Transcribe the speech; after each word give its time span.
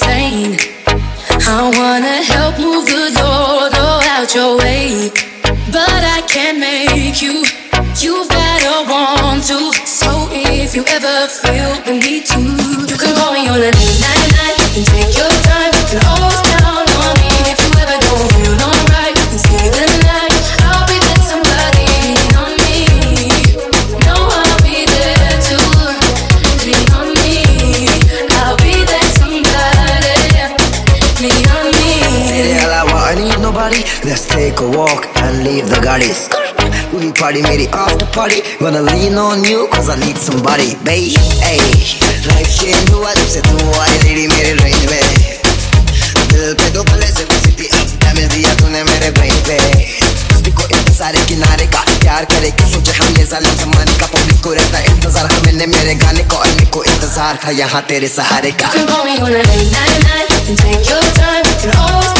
insane. 0.00 0.56
I 1.46 1.70
wanna 1.76 2.22
help 2.32 2.58
move 2.58 2.86
the 2.86 3.10
door, 3.18 3.70
door 3.70 4.00
out 4.14 4.34
your 4.34 4.58
way. 4.58 5.10
But 5.72 6.02
I 6.16 6.22
can't 6.26 6.58
make 6.58 7.20
you, 7.22 7.44
you 7.98 8.26
better 8.28 8.90
want 8.90 9.44
to. 9.44 9.72
So 9.86 10.28
if 10.30 10.74
you 10.74 10.84
ever 10.86 11.28
feel 11.28 11.72
the 11.84 11.92
need 11.92 12.26
to, 12.26 12.40
you 12.88 12.96
can 12.96 13.14
call 13.16 13.32
me 13.32 13.48
on 13.48 13.60
a 13.60 13.70
night, 13.70 14.00
night, 14.00 14.30
night, 14.36 14.76
and 14.76 14.86
take 14.86 15.16
your. 15.16 15.29
Let's 34.20 34.36
take 34.36 34.60
a 34.60 34.68
walk 34.68 35.08
and 35.24 35.44
leave 35.44 35.64
the 35.72 35.80
gardens. 35.80 36.28
We 36.92 37.08
party, 37.08 37.40
it 37.40 37.72
after 37.72 38.04
party. 38.12 38.44
Gonna 38.60 38.84
lean 38.84 39.16
on 39.16 39.40
you, 39.48 39.64
cause 39.72 39.88
I 39.88 39.96
need 39.96 40.20
somebody, 40.20 40.76
babe. 40.84 41.16
Hey, 41.40 41.56
life 42.28 42.52
change 42.52 42.92
हुआ 42.92 43.14
जब 43.16 43.28
से 43.32 43.40
तू 43.48 43.56
आई 43.80 43.96
lady 44.04 44.28
मेरे 44.28 44.52
range 44.60 44.84
में 44.92 45.00
दिल 46.36 46.52
पे 46.52 46.68
दो 46.76 46.82
पले 46.92 47.08
से 47.16 47.24
घुसी 47.24 47.52
थी 47.60 47.68
अब 47.80 47.96
डैमेज 48.04 48.28
दिया 48.34 48.54
तूने 48.60 48.84
मेरे 48.92 49.10
brain 49.16 49.40
पे 49.48 49.56
को 50.52 50.68
इंतज़ार 50.68 51.16
है 51.16 51.26
किनारे 51.26 51.66
का 51.72 51.80
प्यार 52.04 52.24
करे 52.28 52.50
कि 52.60 52.70
सोचे 52.72 52.92
हम 53.00 53.16
ये 53.16 53.24
जालिम 53.32 53.56
जमाने 53.64 53.98
का 54.00 54.06
पब्लिक 54.18 54.40
को 54.44 54.52
रहता 54.52 54.78
है 54.78 54.94
इंतज़ार 54.94 55.32
हमें 55.32 55.66
मेरे 55.66 55.94
गाने 56.04 56.24
को 56.28 56.36
और 56.36 56.64
को 56.76 56.84
इंतज़ार 56.92 57.38
था 57.44 57.50
यहाँ 57.64 57.82
तेरे 57.88 58.08
सहारे 58.20 58.52
का 58.60 58.72
You 58.76 58.84
can 58.84 58.94
call 58.94 59.04
me 59.08 59.18
on 59.24 59.32
a 59.32 59.44
late 59.50 59.72
night 59.80 60.00
night 60.04 60.48
and 60.48 60.58
take 60.64 60.88
your 60.92 61.04
time. 61.20 61.44
You 61.48 61.56
can 61.64 61.78
always 61.78 62.19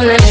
woman. 0.00 0.29